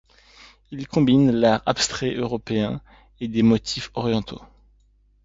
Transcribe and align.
Ils 0.71 0.87
combinent 0.87 1.31
l'art 1.31 1.61
abstrait 1.67 2.15
européen 2.15 2.81
et 3.19 3.27
des 3.27 3.43
motifs 3.43 3.91
orientaux. 3.93 4.41